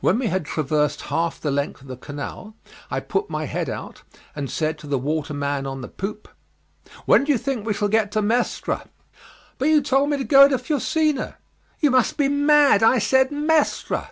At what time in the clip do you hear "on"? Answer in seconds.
5.68-5.82